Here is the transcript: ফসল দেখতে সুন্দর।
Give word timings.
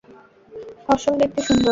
ফসল 0.85 1.13
দেখতে 1.21 1.39
সুন্দর। 1.47 1.69